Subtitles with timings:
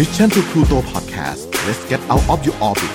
[0.00, 2.92] Mission to Pluto Podcast let's get out of your orbit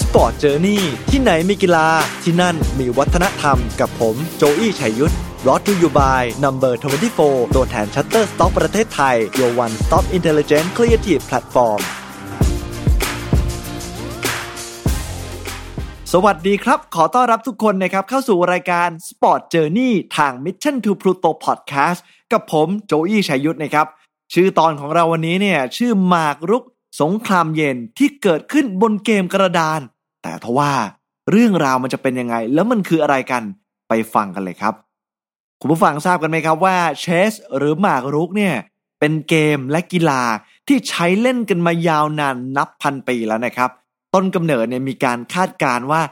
[0.00, 1.88] Sport Journey ที่ไหนมีกีฬา
[2.22, 5.14] ที่นั่นมีวัฒนธรรมกับผมโจอี้ชัยยุทธ
[5.46, 6.80] brought to you by Number
[7.18, 11.80] 24 ตัวแทน Shutterstock ประเทศไทย your one-stop intelligent creative platform
[16.12, 22.00] สวัสดีครับ ขอต้อนรับทุกคนนะครับเข้าสู่รายการ Sport Journey ทาง Mission to Pluto Podcast
[22.32, 23.88] กับผมโจอี้ชัยยุทธนะครับ
[24.32, 26.64] ชื่อตอนของเราวันนี้เนี่ยชื่อหมากรุก
[27.00, 29.80] สงครามเย็นที่เกิดขึ้นบนเกมกระดาน
[30.22, 30.72] แต่ทว่า
[31.30, 33.42] เรื่องราวมันจะเป็นยังไง แล้วมันคืออะไรกัน
[33.88, 34.74] ไปฟังกันเลยครับ
[35.60, 38.54] คุณผู้ฟังทราบกันไหมครับว่าเชสหรือหมากรุกเนี่ย
[39.00, 40.22] เป็นเกมและกีฬา
[40.68, 43.70] ที่ใช้เล่นกันมายาวนานนับพันปีแล้วนะครับ
[44.14, 46.02] ต้นกำเนิดเนี่ยมีการคาดการณ์ว่า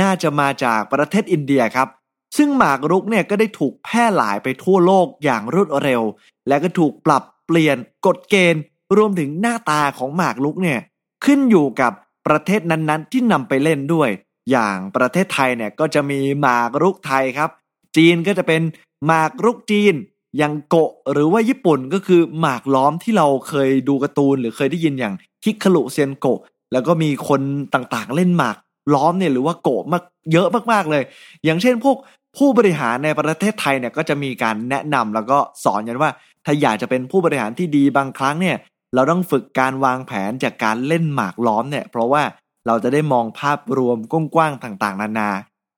[0.00, 1.88] น่าจะมาจากประเทศอินเดียครับ
[2.36, 6.02] ซึ่งหมากรุกเนี่ยก็ได้ถูกแพร่หลายไปทั่วโลกอย่างรวดเร็ว
[6.48, 8.62] และก็ถูกปรับ ปลี่ยนกฎเกณฑ์
[8.96, 10.80] รวมถึงหน้าตาของหมากรุกเนี่ย
[11.24, 11.92] ขึ้นอยู่กับ
[12.26, 14.08] ประเทศนั้นๆ ที่นำไปเล่นด้วย
[14.50, 17.50] อย่างประเทศไทยเนี่ยก็จะมีหมากรุกไทยครับ
[17.96, 18.62] จีนก็จะเป็น
[19.06, 19.94] หมากรุกจีน
[20.38, 26.40] อย่างโกะหรือว่าญี่ปุ่นก็คือหมากล้อมที่เราเคยดูการ์ตูน หรือเคยได้ยินอย่างคิคารุเซียนโกะ
[26.72, 27.40] แล้วก็มีคน
[27.74, 28.56] ต่างๆ เล่นหมาก
[28.94, 31.02] ล้อมเนี่ยหรือว่าโกะมากเยอะมากๆเลย
[31.44, 31.96] อย่างเช่นพวก
[32.38, 36.10] ผู้บริหารในประเทศไทยเนี่ยก็จะมีการแนะนำแล้วก็สอนกันว่า
[36.44, 38.56] ถ้าอยากจะเป็นผู้บริหารที่ดีบางครั้งเนี่ย
[38.94, 42.22] เราต้องฝึกการวางแผนจากการเล่นหมากล้อมเนี่ย เพราะว่า
[42.66, 43.98] เราจะได้มองภาพรวม
[44.34, 45.30] กว้างๆต่างๆ นานา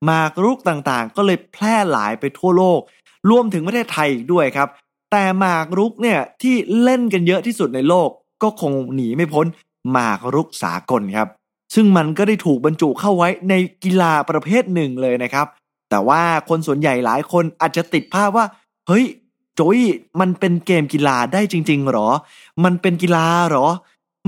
[0.04, 2.80] หมากรุกต่างๆ ก็เลยแพร่หลายไปทั่วโลก
[3.30, 4.68] รวมถึงประเทศไทยอีกด้วยครับ
[5.12, 8.08] แต่หมากรุกเนี่ยที่เล่นกันเยอะที่สุดในโลก
[8.42, 9.46] ก็คงหนีไม่พ้น
[9.90, 11.28] หมากรุกสากลครับ
[11.74, 13.54] ซึ่งมันก็ได้ถูกบรรจุเข้าไว้ใน
[13.84, 15.46] กีฬาประเภทหนึ่งเลยนะครับ
[15.90, 18.46] แต่ว่าคนส่วนใหญ่หลายคนอาจจะติดภาพว่า
[18.88, 19.04] เฮ้ย
[19.56, 19.78] โจย
[20.20, 22.08] มันเป็นเกมกีฬาได้จริง ๆ หรอ
[22.64, 23.66] มันเป็นกีฬาหรอ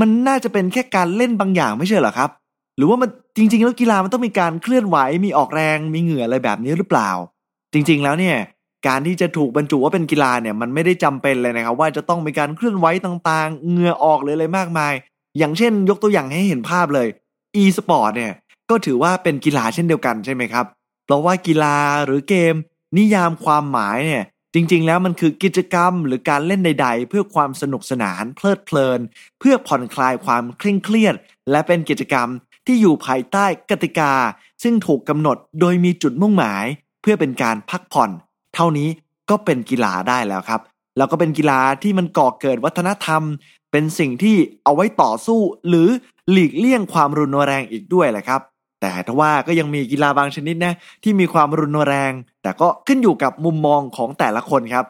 [0.01, 2.31] มันน่าจะเป็นแค่การเล่นบางอย่างไม่ใช่เหรอครับ
[2.77, 7.11] หรือว่ามันจริง ๆ แล้วกีฬามันต้องมีการเคลื่อนไหว มีออกแรง มีเหงื่ออะไรแบบนี้หรือเปล่า
[7.73, 8.37] จริง ๆ แล้วเนี่ย
[8.87, 14.93] การที่จะถูกบรรจุว่าเป็นกีฬาเนี่ย มันไม่ได้จำเป็นเลยนะครับ ว่าจะต้องมีการเคลื่อนไหวต่างๆ เหงื่อออกเลยอะไรมากมาย
[15.39, 17.09] อย่างเช่น ยกตัวอย่างให้เห็นภาพเลย
[17.63, 18.33] e-sport เนี่ย
[18.71, 20.67] ก็ถือว่าเป็นกีฬาเช่นเดียวกันใช่ไหมครับ
[21.05, 22.55] เพราะว่ากีฬาหรือเกม
[22.97, 29.01] นิยามความหมายเนี่ย จริงๆ แล้วมันคือกิจกรรมหรือการเล่นใด ๆ เพื่อความสนุกสนานเพลิดเพลิน
[29.41, 31.15] เพื่อผ่อนคลายความเคร่งเครียด
[31.51, 32.29] และเป็นกิจกรรม
[32.67, 34.13] ที่อยู่ภายใต้กติกา
[34.63, 36.65] ซึ่งถูกกำหนดโดยมีจุดมุ่งหมาย
[37.03, 38.11] เพื่อเป็นการพักผ่อน
[38.55, 38.89] เท่านี้
[39.31, 40.61] ก็เป็นกีฬาได้แล้วครับ
[40.97, 43.23] แล้วก็เป็นกีฬาที่มันก่อเกิดวัฒนธรรม
[43.73, 45.89] เป็นสิ่งที่เอาไว้ต่อสู้ หรือ
[46.31, 48.41] หลีกเลี่ยงความรุนแรงอีกด้วยแหละครับ
[48.85, 52.13] แต่ทว่าก็ยังมีกีฬาบางชนิดนะที่มีความรุนแรง
[52.43, 54.85] แต่ก็ขึ้นอยู่กับมุมมองของแต่ละคนครับ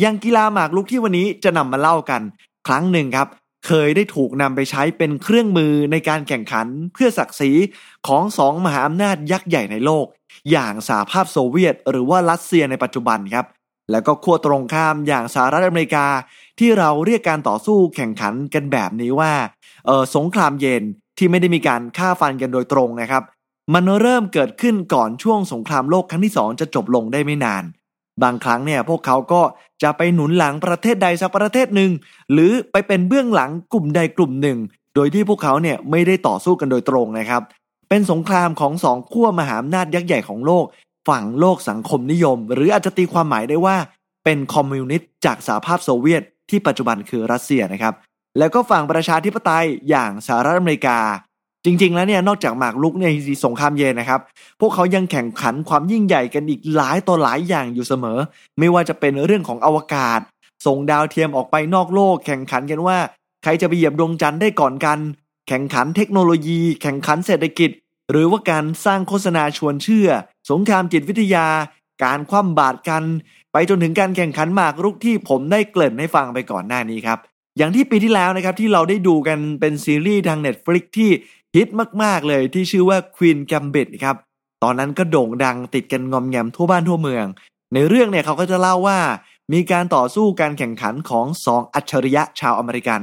[0.00, 2.22] อย่างกีฬาหมากรุกที่วันนี้จะนำมาเล่ากัน
[2.66, 3.28] ครั้งหนึ่งครับ
[3.66, 7.52] เคยได้ถูกนำไปใช้เป็นเครื่องมือในการแข่งขันเพื่อศักดิ์ศรี
[8.06, 10.06] ของสองมหาอำนาจยักษ์ใหญ่ในโลก
[10.50, 13.46] อย่างสหภาพโซเวียต หรือว่ารัสเซียในปัจจุบันครับ
[13.90, 16.06] แล้วก็ขั้วตรงข้ามอย่างสหรัฐอเมริกา
[16.58, 19.32] ที่เราเรียกการต่อสู้แข่งขันกันแบบนี้ว่า
[19.86, 20.82] เออสงครามเย็น
[21.20, 23.22] ที่ไม่ได้มีการฆ่าฟันกันโดยตรงนะครับ
[23.74, 27.64] มันเริ่มเกิดขึ้นก่อนช่วงสงครามโลกครั้งที่สองจะจบลงได้ไม่นาน
[28.22, 29.42] บางครั้งเนี่ยพวกเขาก็
[29.82, 31.90] จะไปหนุนหลังประเทศใดสักประเทศหนึ่ง
[32.32, 34.58] หรือไปเป็นเบื้องหลังกลุ่มใดกลุ่มหนึ่ง
[34.94, 37.42] โดยที่พวกเขาเนี่ยไม่ได้ต่อสู้กันโดยตรงนะครับ
[37.88, 40.64] เป็นสงครามของสองขั้วมหาอำนาจยักษ์ใหญ่ของโลก
[41.08, 43.76] ฝั่งโลกสังคมนิยม หรืออาจจะตีความหมายได้ว่า
[44.24, 47.94] เป็นคอมมิวนิสต์จากสหภาพโซเวียตที่ปัจจุบันคือรัสเซียนะครับ
[48.38, 50.98] แล้วก็ฝั่งประชาธิปไตยอย่างสหรัฐอเมริกา
[51.64, 53.06] จริง ๆ แล้วเนี่ยนอกจากหมากรุกใน
[53.44, 54.20] สงครามเย็นนะครับ
[54.60, 58.18] พวกเขายังแข่งขันความยิ่งใหญ่กันอีกหลายต่อหลายอย่างอยู่เสมอ
[58.58, 60.20] ไม่ว่าจะเป็นเรื่องของอวกาศ
[60.66, 62.98] ส่งดาวเทียมออกไปนอกโลก แข่งขันกันว่า
[63.42, 64.98] ใครจะไปเหยียบดวงจันทร์ได้ก่อนกัน
[65.48, 67.70] แข่งขันเทคโนโลยี แข่งขันเศรษฐกิจ
[68.10, 70.08] หรือว่าการสร้างโฆษณาชวนเชื่อ
[70.50, 71.46] สงครามจิตวิทยา
[72.04, 73.04] การคว่ำบาตรกัน
[73.52, 77.18] ไปจนถึงการแข่งขันหมากรุกที่ผมได้เกริ่นให้ฟังไปก่อนหน้านี้ครับ
[77.58, 81.10] อย่างที่ปีที่แล้วนะครับที่เราได้ดูกันเป็นซีรีส์ทาง Netflix ที่
[81.54, 81.68] ฮิต
[82.02, 84.16] มาก ๆ เลยที่ชื่อว่า Queen Gambit ครับ
[84.62, 87.26] ตอนนั้นก็โด่งดังติดกันงอมแงมทั่วบ้านทั่วเมือง
[87.74, 88.98] ในเรื่องเนี่ยเขาก็จะเล่าว่า
[89.52, 93.00] มีการต่อสู้การแข่งขันของสองอัจฉริยะชาวอเมริกัน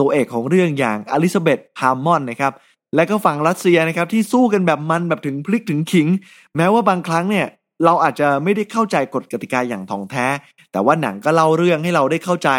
[0.00, 2.52] ตัวเอกของเรื่องอย่างอลิซาเบธฮาร์มอนนะครับ
[2.94, 6.08] และก็ฝั่งรัสเซียนะครับที่สู้กันแบบมันแบบถึงพริกถึงขิง
[6.56, 7.46] แม้ว่าบางครั้งเนี่ย
[7.84, 10.26] เราอาจจะไม่ได้เข้าใจกฎกติกาอย่างถ่องแท้
[10.72, 12.50] แต่ว่าหนังก็เล่าเรื่องให้เราได้เข้าใจ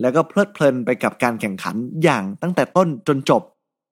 [0.00, 3.42] แล้วก็เพลิดเพลินไปกับการแข่งขันอย่างตั้งแต่ต้นจนจบ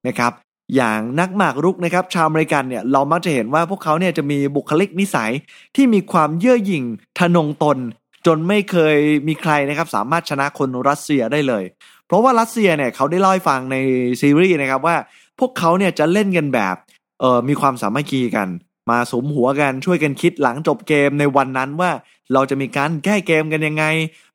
[0.07, 0.33] นะครับ
[0.75, 5.31] อย่างนักหมากรุกนะครับ ชาวอเมริกันเนี่ยเรามักจะเห็นว่าพวกเขาเนี่ยจะมีบุคลิกนิสัย
[5.75, 6.83] ที่มีความเย่อหยิ่ง
[7.19, 7.77] ทะนงตน
[8.25, 11.63] จนไม่เคยมีใครนะครับสามารถชนะคนรัสเซียได้เลย
[12.07, 13.77] เพราะว่ารัสเซียเนี่ยเขาได้เล่าให้ฟังใน
[14.21, 14.95] ซีรีส์นะครับว่า
[15.39, 16.75] พวกเขาเนี่ยจะเล่นกันแบบ
[17.19, 18.47] เออมีความสามัคคีกัน
[18.89, 21.91] มาสมหัวกันช่วยกันคิดหลังจบเกมในวันนั้นว่า
[22.33, 23.85] เราจะมีการแก้เกมกันยังไง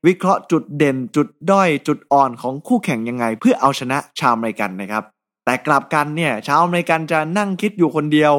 [0.07, 5.05] วิเคราะห์จุดเด่นจุดด้อยจุดอ่อนของคู่แข่งยังไง เพื่อเอาชนะชาวอเมริกันนะครับ
[5.45, 8.35] แต่กลับกันเนี่ยชาวอเมริกันจะนั่งคิดอยู่คนเดียว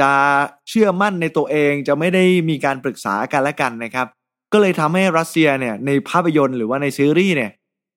[0.00, 0.10] จะ
[0.68, 4.06] เชื่อมั่นในตัวเองจะไม่ได้มีการปรึกษากันและกันนะครับ
[4.52, 7.50] ก็เลยทำให้รัสเซียเนี่ยในภาพยนตร์หรือว่าในซีรีส์เนี่ย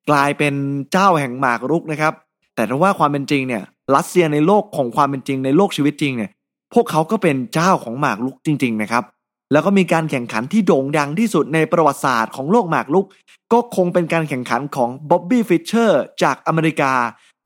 [0.10, 0.54] กลายเป็น
[0.92, 2.14] เจ้าแห่งหมากรุกนะครับ
[2.56, 3.64] แต่ถ้าว่าความเป็นจริงเนี่ย
[3.96, 6.32] รัสเซียในโลกของความเป็นจริงในโลกชีวิตจริงเนี่ย
[6.74, 9.04] พวกเขาก็เป็นเจ้าของหมากรุกจริง ๆ นะครับ
[9.52, 13.08] แล้วก็มีการแข่งขันที่โด่งดังที่สุดในประวัติศาสตร์ของโลกหมากรุก
[13.54, 16.94] ก็คงเป็นการแข่งขันของบ๊อบบี้ฟิชเชอร์จากอเมริกา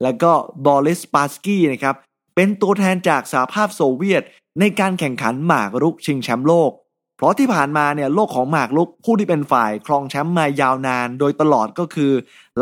[0.02, 0.32] แล้วก็
[0.66, 1.96] บอริสปาสกี้นะครับ
[2.34, 4.22] เป็นตัวแทนจากสหภาพโซเวียต
[4.60, 6.70] ในการแข่งขันหมากรุกชิงแชมป์โลก
[7.16, 12.12] เพราะที่ผ่านมาเนี่ยโลกของหมากรุกผู้ที่เป็นฝ่ายครองแชมป์มายาวนาน โดยตลอดก็คือ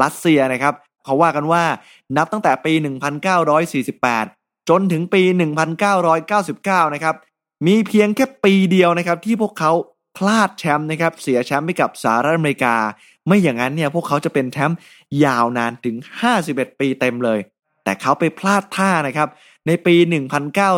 [0.03, 0.75] รัสเซียนะครับ
[1.05, 1.63] เขาว่ากันว่า
[2.17, 2.73] นับตั้งแต่ปี
[3.81, 5.23] 1948 จนถึงปี
[5.89, 7.15] 1999 นะครับ
[7.67, 9.73] มีเพียงแค่ปีเดียวนะครับ ที่พวกเขา
[10.17, 12.77] พลาดแชมป์นะครับ เสียแชมป์ไปกับสหรัฐอเมริกา
[13.27, 14.79] ไม่อย่างนั้นเนี่ยพวกเขาจะเป็นแชมป์
[15.25, 15.97] ยาวนานถึง
[16.39, 17.39] 51 ปีเต็มเลย
[17.85, 19.29] แต่เขาไปพลาดท่านะครับ
[19.67, 19.95] ในปี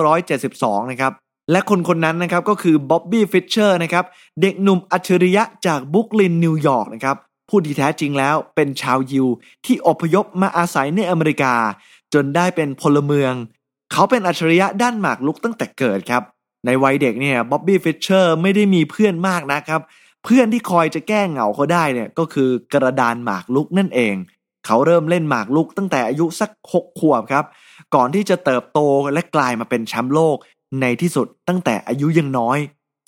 [0.04, 1.12] 1972 นะครับ
[1.50, 4.04] และคนคนนั้นนะครับก็คือบ๊อบบี้ฟิชเชอร์นะครับ
[4.40, 7.16] เด็กหนุ่มอัจฉริยะจากบรูคลินนิวยอร์กนะครับ
[7.48, 9.26] ผู้ที่แท้จริงแล้วเป็นชาวยิว
[9.64, 11.54] ที่อพยพมาอาศัยในอเมริกา
[12.14, 13.32] จนได้เป็นพลเมือง
[13.92, 16.22] เขาเป็นอัจฉริยะด้านหมากรุกตั้งแต่เกิดครับ
[16.66, 19.80] ในวัยเด็กเนี่ยบ๊อบบี้ฟิชเชอร์ไม่ได้มีเพื่อนมากนะครับ
[20.24, 24.14] เพื่อนที่คอยจะแก้เหงาเขาได้เนี่ยก็คือกระดานหมากลุกนั่นเอง
[24.66, 27.44] เขาเริ่มเล่นหมากลุกตั้งแต่อายุสักหกขวบครับ
[27.94, 28.78] ก่อนที่จะเติบโต
[29.12, 30.36] และกลายมาเป็นแชมป์โลก
[30.80, 32.58] ในที่สุดตั้งแต่อายุยังน้อย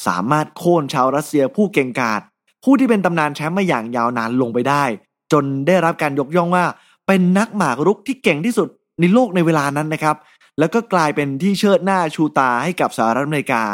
[0.07, 2.21] สามารถโค่นชาวรัสเซียผู้เก่งกาจ
[2.65, 4.85] ผู้ที่เป็นตำนานแชมป์มาอย่างยาวนานลงไปได้
[5.33, 6.65] จนได้รับการยกย่องว่า
[7.07, 8.69] เป็นนักหมากรุกที่เก่งที่สุด
[9.01, 10.17] ในโลกในเวลานั้นนะครับ
[10.59, 13.65] แล้วก็กลายเป็นที่เชิดหน้าชูตาให้กับสหรัฐอเมริกา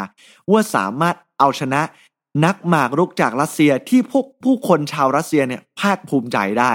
[0.51, 1.81] ว่าสามารถเอาชนะ
[2.45, 6.73] นักหมากรุกจากรัสเซียที่พวกผู้คนชาวรัสเซียเนี่ยภาคภูมิใจได้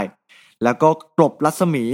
[0.64, 1.84] แล้วก็กลบรัศมี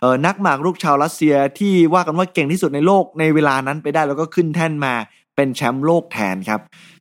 [0.00, 4.94] เออนักหมากรุกชาวรัสเซียที่ว่ากันว่าเก่งที่สุดในโลกในเวลานั้นไปได้แล้วก็ขึ้นแท่นมา
[5.36, 6.60] เป็นแชมป์โลกแทนครับ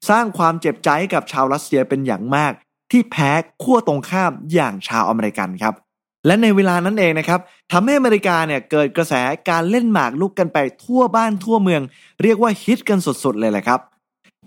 [0.10, 2.54] สร้างความเจ็บใจให้กับชาวรัสเซียเป็นอย่างมาก
[2.92, 3.32] ที่แพ้
[3.64, 5.74] ขั้วตรงข้ามอย่างชาวอเมริกันครับ
[6.26, 7.40] และในเวลานั้นเองนะครับ
[7.72, 9.14] ทำให้อเมริกาเนี่ยเกิดกระแส
[9.50, 11.82] การเล่นหมากลุกกันไปทั่วบ้านทั่วเมือง
[12.24, 13.80] เรียกว่าฮิตกันสุดๆเลยแหละครับ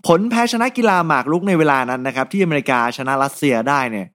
[0.07, 4.07] ผลแพ้ชนะกีฬาหมากลุกในเวลานั้นนะครับ ที่อเมริกาชนะรัสเซียได้เนี่ย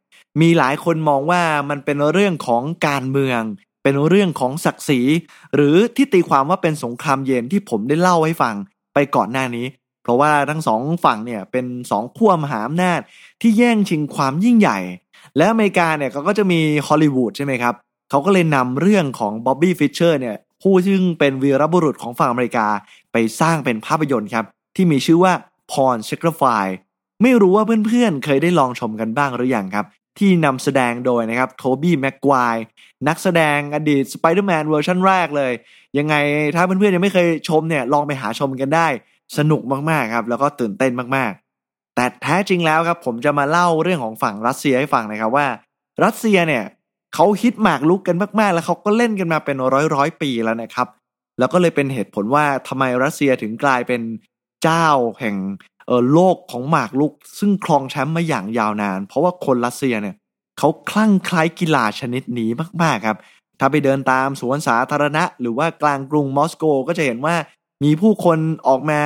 [0.42, 3.42] มีหลายคนมองว่ามันเป็นเรื่องของการเมือง
[3.84, 5.02] เป็นเรื่องของศักดิ์ศรี
[5.56, 8.56] หรือที่ตีความว่าเป็นสงครามเย็นที่ผมได้เล่าให้ฟัง
[8.94, 9.66] ไปก่อนหน้านี้
[10.04, 13.00] เพราะว่าทั้งสองฝั่งเนี่ยเป็นสองขั้วมหาอำนาจ
[13.42, 14.80] ที่แย่งชิงความยิ่งใหญ่
[15.38, 17.76] และอเมริกาเนี่ยเขาก็จะมีฮอลลีวูดใช่ไหมครับ
[18.10, 22.68] เขาก็เลยนำเรื่องของบ๊อบบี้ฟิชเชอร์เนี่ยผู้ซึ่งเป็นวีรบุรุษของฝั่งอเมริกา
[23.12, 24.46] ไปสร้างเป็นภาพยนตร์ครับ
[24.76, 25.34] ที่มีชื่อว่า
[25.72, 26.44] Pawn Sacrifice
[27.22, 29.86] ไม่รู้ว่าเพื่อนๆ เคยได้ลองชมกันบ้างหรือยังครับ
[30.20, 32.56] ที่นำแสดงโดยนะครับ Tobey Maguire
[33.08, 35.52] นักแสดงอดีตสไปเดอร์แมนเวอร์ชันแรกเลย
[35.98, 36.16] ยังไง
[36.56, 38.88] ถ้าเพื่อนๆ ยังไม่เคยชมเนี่ยลองไปหาชมกันได้
[39.38, 41.32] สนุกมากๆครับ แล้วก็ตื่นเต้นมาก
[41.96, 45.48] แต่แท้จริงแล้วครับผมจะมาเล่าเรื่องของฝั่งรัสเซียให้ฟังนะครับว่า
[46.04, 46.64] รัสเซียเนี่ย
[47.14, 50.88] เขาฮิตหมากลุกกันมากๆ แล้วเขาก็เล่นกันมาเป็นร้อยร้อยปีแล้วนะครับ
[51.40, 54.02] แล้วก็เลยเป็นเหตุผลว่าทำไมรัสเซียถึงกลายเป็น
[54.64, 55.36] เจ้าแห่ง
[55.88, 60.16] เออโลกของหมากลุก ซึ่งครองแชมป์มาอย่างยาวนาน เพราะว่าคนรัสเซียเนี่ย
[60.60, 62.50] เขาคลั่งไคล้กีฬาชนิดนี้
[62.82, 63.18] มากๆครับ
[63.60, 67.36] ถ้าไปเดินตามสวนสาธารณะ หรือว่ากลางกรุงมอสโกก็จะเห็นว่า
[67.84, 69.02] มีผู้คนออกมา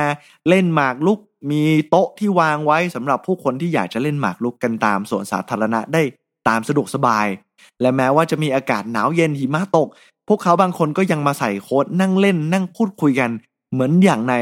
[0.48, 1.18] เล่นหมากลุก
[1.50, 6.02] มีโต๊ะที่วางไว้สำหรับผู้คนที่อยากจะเล่นหมากลุกกันตามสวนสาธารณะได้
[6.48, 7.26] ตามสะดวกสบาย
[7.80, 9.88] และแม้ว่าจะมีอากาศหนาวเย็นหิมะตก
[10.28, 13.30] พวกเขาบางคนก็ยังมาใส่โค้ดนั่งเล่นนั่งพูดคุยกัน
[13.72, 14.34] เหมือนอย่างใน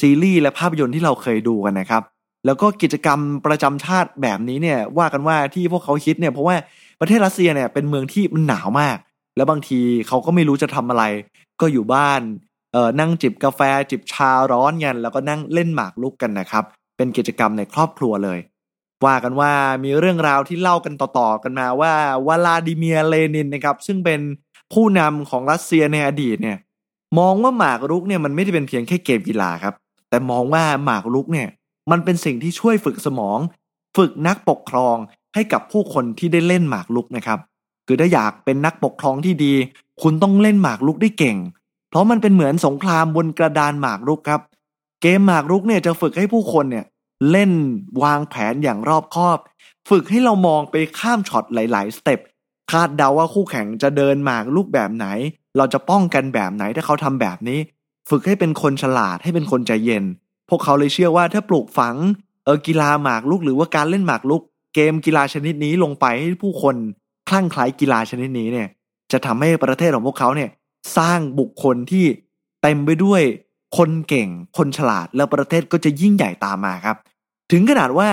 [0.00, 2.02] ซีรีส์และภาพยนตร์ที่เราเคยดูกันนะครับ
[2.46, 6.56] แล้วก็กิจกรรมประจำชาติแบบนี้เนี่ยว่ากันว่าที่พวกเขาคิดเนี่ยเพราะว่า
[7.00, 8.96] ประเทศรัสเซียเนี่ยเป็นเมืองที่มันหนาวมาก
[9.36, 11.04] แล้วบางทีเขาก็ไม่รู้จะทำอะไร
[11.60, 12.20] ก็อยู่บ้าน
[12.72, 13.60] เออนั่งจิบกาแฟ
[13.90, 16.64] จิบชาร้อนกันแล้วก็นั่งเล่นหมากลุกกันนะครับ
[16.96, 18.38] เป็นกิจกรรมในครอบครัวเลย
[19.06, 19.52] ว่ากันว่า
[19.84, 21.92] มีเรื่องราวที่เล่ากันต่อๆกันมาว่า
[22.26, 24.20] วลาดิเมียเลนินนะครับ ซึ่งเป็น
[24.72, 26.58] ผู้นำของรัสเซียในอดีตเนี่ย
[27.18, 29.74] มองว่าหมากรุกเนี่ยมันไม่ได้เป็นเพียงแค่เกมกีฬาครับ
[30.10, 31.48] แต่มองว่าหมากรุกเนี่ย
[31.90, 33.38] มันเป็นสิ่งที่ช่วยฝึกสมอง
[33.96, 34.96] ฝึกนักปกครอง
[35.34, 37.38] ให้กับผู้คนที่ได้เล่นหมากรุกนะครับ
[37.86, 39.54] คือถ้าอยากเป็นนักปกครองที่ดี
[40.02, 41.36] คุณต้องเล่นหมากรุกได้เก่ง
[41.90, 44.40] เพราะมันเป็นเหมือนสงครามบนกระดานหมากรุกครับ
[45.02, 46.86] เกมหมากรุกเนี่ยจะฝึกให้ผู้คนเนี่ย
[47.30, 47.50] เล่น
[48.02, 49.38] วางแผนอย่างรอบคอบ
[49.90, 52.20] ฝึกให้เรามองไปข้ามช็อตหลาย ๆ สเต็ป
[52.70, 55.06] คาดเดาว่าคู่แข่งจะเดินหมากลูกแบบไหน
[55.56, 57.58] เราจะป้องกันแบบไหนถ้าเขาทำแบบนี้
[58.10, 60.04] ฝึกให้เป็นคนฉลาดให้เป็นคนใจเย็น
[60.48, 61.96] พวกเขาเลยเชื่อว่าถ้าปลูกฝัง
[62.44, 64.42] เออกีฬาหมากลุกหรือว่าการเล่นหมากลุก
[64.74, 66.76] เกมกีฬาชนิดนี้ลงไปให้ผู้คน
[67.28, 68.68] คลั่งไคล้กีฬาชนิดนี้เนี่ย
[69.12, 70.50] จะทำให้ประเทศของพวกเขาเนี่ย
[70.96, 72.04] สร้างบุคคลที่
[72.62, 73.22] เต็มไปด้วย
[73.76, 76.96] คนเก่ง คนฉลาด แล้วประเทศก็จะยิ่งใหญ่ตามมาครับ
[77.52, 78.10] ถึงขนาดว่า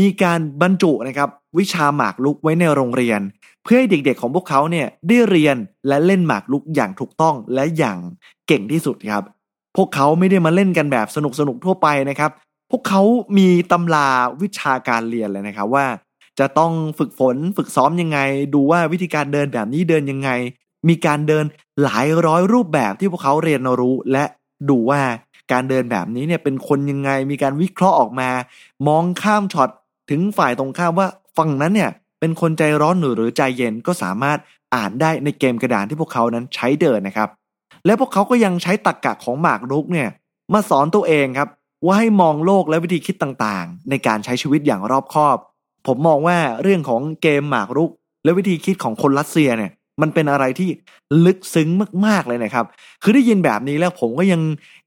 [0.00, 3.20] มีการบรรจุนะครับวิชาหมากลุกไว้ในโรงเรียน
[3.62, 5.56] เพื่อให้เด็กๆของพวกเขาเนี่ยได้เรียน
[5.88, 7.98] และเล่นหมากลุกอย่างถูกต้องและอย่าง
[8.46, 9.24] เก่งที่สุดครับ
[9.76, 12.30] พวกเขาไม่ได้มาเล่นกันแบบสนุกๆทั่วไปนะครับ
[12.70, 13.02] พวกเขา
[13.38, 14.08] มีตำรา
[14.42, 15.86] วิชาการเรียนเลยนะครับว่า
[16.38, 18.18] จะต้องฝึกฝนฝึกซ้อมยังไง
[18.54, 20.30] ดูว่าวิธีการเดินแบบนี้เดินยังไง
[20.88, 21.44] มีการเดิน
[21.82, 24.24] หลายร้อยรูปแบบที่พวกเขาเรียนรู้และ
[24.70, 25.02] ดูว่า
[25.52, 28.30] การเดินแบบนี้เนี่ยเป็นคนยังไงมีการวิเคราะห์ออกมา
[28.88, 29.70] มองข้ามช็อต
[30.10, 34.38] ถึงฝ่ายตรงข้ามว่าฝั่งนั้นเนี่ยเป็นคนใจร้อนหรือหรือใจเย็นก็สามารถ
[34.74, 37.28] อ่านได้ในเกมกระดานที่พวกเขานั้นใช้เดินนะครับ
[37.86, 40.08] และพวกเขาก็ยังใช้ตรกกะของหมากรุกเนี่ย
[40.52, 41.48] มาสอนตัวเองครับ
[41.84, 45.36] ว่าให้มองโลกและวิธีคิดต่างๆ ในการใช้ชีวิตอย่างรอบคอบ
[45.86, 47.90] ผมมองว่าเรื่องของเกมหมากรุก
[48.24, 50.68] และวิธีคิดของคนรัสเซียเนี่ย มันเป็นอะไรที่
[51.24, 51.68] ลึกซึ้ง
[52.06, 52.66] มากๆเลยนะครับ
[53.02, 54.40] คือได้ยินแบบนี้แล้วผมก็ยัง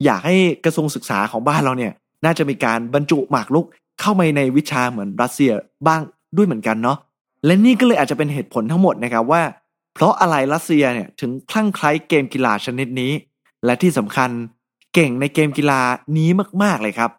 [0.06, 1.92] อยากให้กระทรวงศึกษาของบ้านเราเนี่ย
[2.26, 3.66] น่าจะมีการบรรจุหมากรุก
[4.02, 5.52] เข้ามาในวิชาเหมือนรัสเซีย
[5.88, 6.02] บ้าง
[6.36, 6.98] ด้วยเหมือนกันเนาะ
[7.46, 9.42] และนี่ก็เลยอาจจะเป็นเหตุผลทั้งหมดนะครับว่า
[9.94, 13.12] เพราะอะไรรัสเซียเนี่ยถึงคลั่งไคล้เกมกีฬาชนิดนี้
[13.66, 14.30] และที่สำคัญ
[14.94, 15.82] เก่งในเกมกีฬา
[16.18, 16.30] นี้
[16.64, 17.12] มากๆเลยครับ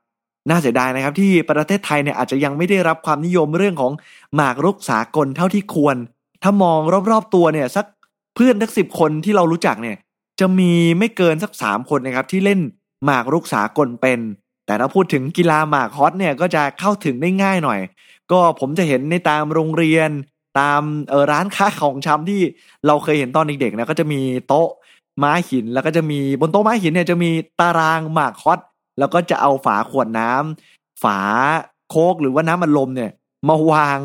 [0.48, 3.92] น่าเสียดายนะครับที่ประเทศไทยเนี่ยอาจจะยังไม่ได้รับความนิยมเรื่องของ
[4.34, 5.96] หมากรุกสากลเท่าที่ควร
[6.42, 6.80] ถ้ามอง
[7.10, 7.86] รอบๆตัวเนี่ยสัก
[8.34, 9.96] เพื่อนทักสิบคนที่เรารู้จักเนี่ย
[10.40, 12.60] จะมีไม่เกินสักสามคนนะครับที่เล่น
[13.04, 14.20] หมากรุกสากลเป็น
[14.66, 17.80] แต่ถ้าพูดถึงกีฬาหมากฮอตเนี่ยก็จะเข้าถึงได้ง่ายหน่อย
[18.30, 20.10] ก็ผมจะเห็นในตามโรงเรียน
[20.60, 22.40] ตามเออร้านค้าของชำที่
[22.86, 24.68] เราเคยเห็นตอนเด็กๆนะก็จะมีโต๊ะ
[25.22, 27.30] ม้าหินแล้วก็จะมีบนโต๊ะม้าหินเนี่ยจะมี
[27.60, 28.60] ตารางหมากฮอต
[28.98, 31.18] แล้วก็จะเอาฝาขวดน้ำฝา
[31.90, 33.10] โคกหรือว่าน้ำมันลมเนี่ย
[33.48, 33.98] มาวาง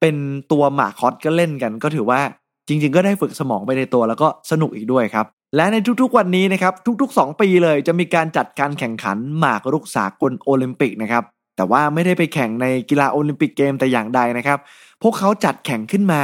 [0.00, 0.16] เป็น
[0.52, 2.20] ตัวหมากฮอตก็เล่นกัน ก็ถือว่า
[2.68, 6.72] จริง ๆ ก็ได้ฝึกสมองไปในตัวแล้วก็สนุกอีกด้วยครับ และในทุกๆวันนี้นะครับ
[7.02, 11.24] ทุก ๆ 2 ปีเลยจะมีการจัดการแข่งขันหมากรุกสากลโอลิมปิกนะครับ
[11.56, 14.58] แต่ว่าไม่ได้ไปแข่งในกีฬาโอลิมปิกเกมแต่อย่างใดนะครับ
[15.02, 16.22] พวกเขาจัดแข่งขึ้นมา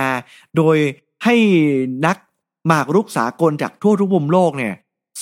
[0.57, 0.77] โดย
[1.25, 1.35] ให้
[2.07, 2.17] นัก
[2.67, 4.75] หมากรุกสากลจากทั่วทุกมุมโลกเนี่ย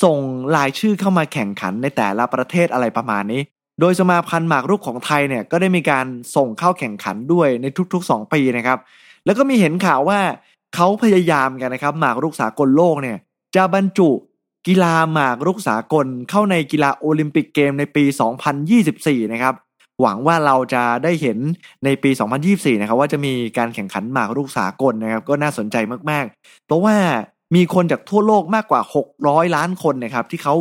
[0.02, 0.18] ส่ง
[0.56, 3.40] รายชื่อเข้ามาแข่งขันในแต่ละประเทศอะไรประมาณนี้
[3.80, 6.06] โดยสมาพันธ์หมากรุกของไทยเนี่ยก็ได้มีการ
[6.36, 8.78] ส่งเข้าแข่งขันด้วยในทุกๆ 2 ปีนะครับ
[9.24, 10.20] แล้วก็มีเห็นข่าวว่า
[10.74, 13.18] เขาพยายามกันนะครับ หมากรุกสากลโลกเนี่ย
[13.56, 14.10] จะบรรจุ
[14.66, 18.04] กีฬาหมากรุกสากลเข้าในกีฬาโอลิมปิกเกมในปี
[18.68, 19.54] 2024 นะครับ
[20.00, 21.38] หวังว่าเราจะได้เห็น
[21.84, 22.10] ในปี
[22.44, 25.76] 2024 นะครับว่าจะมีการแข่งขันหมากรุกสากลนะครับ ก็น่าสนใจ
[26.10, 26.96] มากๆ เพราะว่า
[27.54, 28.80] มีคนจากทั่วโลกมากกว่า
[29.18, 30.54] 600 ล้านคนนะครับที่เขา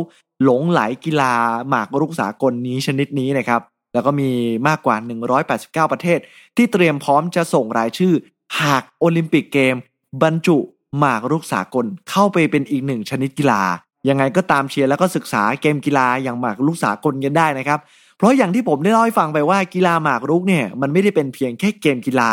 [0.44, 1.32] หลงไหลกีฬา
[1.68, 3.60] หมากรุกสากลนี้ชนิดนี้นะครับ
[3.94, 4.30] แล้วก็มี
[4.68, 4.96] มากกว่า
[5.44, 6.18] 189 ประเทศ
[6.56, 8.14] ที่เตรียมพร้อมจะส่งรายชื่อ
[8.60, 9.74] หากโอลิมปิกเกม
[10.22, 10.58] บรรจุ
[10.98, 13.62] หมากรุกสากลเข้าไปเป็นอีกหนึ่งชนิดกีฬา
[14.08, 17.80] ยังไงก็ตามเชียร์แล้วก็ศึกษาเกมกีฬาอย่างหมากรุกสากลกันได้นะครับ
[18.16, 22.32] เพราะอย่างที่ผมได้เล่าให้ฟังไปว่ากีฬาหมากรุกเนี่ยมันไม่ได้เป็นเพียงแค่เกมกีฬา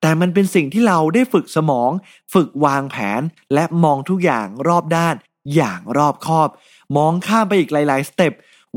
[0.00, 1.90] แต่มันเป็นสิ่งที่เราได้ฝึกสมอง
[2.34, 3.22] ฝึกวางแผน
[3.54, 5.14] และมองทุกอย่างรอบด้าน
[5.56, 6.48] อย่างรอบคอบ
[6.96, 8.32] มองข้ามไปอีกหลาย ๆ สเต็ป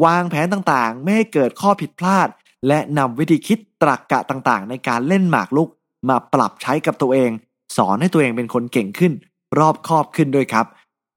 [0.05, 2.27] วางแผนต่างๆ ไม่ให้เกิดข้อผิดพลาด
[2.67, 5.69] และนำวิธีคิดตรรกกะต่างๆ ในการเล่นหมากรุก
[6.09, 7.31] มาปรับใช้กับตัวเอง
[7.77, 9.13] สอนให้ตัวเองเป็นคนเก่งขึ้น
[9.59, 10.65] รอบคอบขึ้นด้วยครับ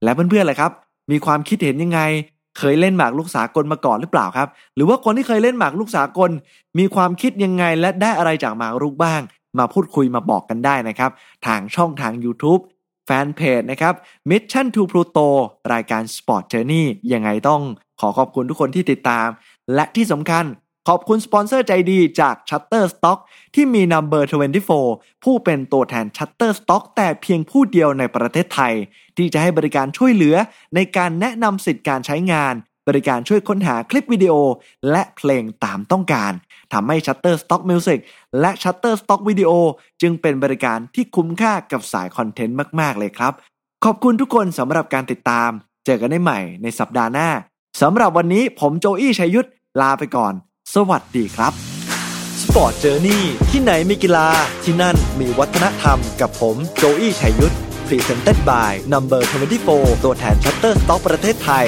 [0.03, 0.71] และเพื่อนๆล่ะครับ
[1.11, 2.01] มีความคิดเห็นยังไง
[2.57, 6.31] เคยเล่นหมากลูกสากลมาก่อนหรือเปล่าครับ หรือว่าคนที่เคยเล่นหมากลูกสากล
[6.79, 9.21] มีความคิดยังไงและได้อะไรจากหมากรุกบ้าง
[9.59, 11.11] มาพูดคุยมาบอกกันได้นะครับ
[11.45, 12.61] ทางช่องทาง YouTube
[13.11, 13.93] ฟนเพจนะครับ
[14.29, 15.27] Mission to Pluto
[15.73, 17.61] รายการ Sport Journey ยังไงต้อง
[17.99, 19.27] ขอขอบคุณทุกคนที่ติดตาม
[19.75, 20.45] และที่สำคัญ
[20.87, 23.19] ขอบคุณสปอนเซอร์ใจดีจาก Shutterstock
[23.55, 24.23] ที่มี Number
[24.73, 28.73] 24 ผู้เป็นตัวแทน Shutterstock แต่เพียงผู้เดียวในประเทศไทย
[29.17, 30.35] ที่จะให้บริการช่วยเหลือ
[30.75, 32.53] ในการแนะนำสิทธิการใช้งาน
[32.87, 34.33] บริการช่วยค้นหาคลิปวิดีโอ
[34.91, 36.31] และเพลงตามต้องการ
[36.73, 37.99] ทำให้ Shutterstock Music
[38.39, 39.51] และ Shutterstock Video
[40.01, 43.33] จึงเป็นบริการที่คุ้มค่ากับสายคอนเทนต์มาก ๆ เลยครับ
[43.85, 45.49] ขอบคุณทุกคนสำหรับการติดตาม
[45.85, 47.29] เจอกันได้ใหม่ในสัปดาห์หน้า
[47.81, 49.49] สำหรับวันนี้ผมโจอี้ชัยยุทธ
[49.81, 50.33] ลาไปก่อน
[50.75, 51.53] สวัสดีครับ
[52.41, 54.27] Sport Journey ที่ไหนมีกีฬา
[54.63, 57.55] ที่นั่นมีวัฒนธรรมกับผมโจอี้ชัยยุทธ
[57.87, 59.21] Presented by Number
[59.63, 61.67] 24 ตัวแทน Shutterstock ประเทศไทย